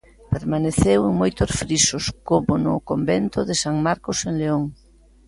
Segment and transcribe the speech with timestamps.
[0.33, 4.63] Permaneceu en moitos frisos, como no convento de San Marcos en León.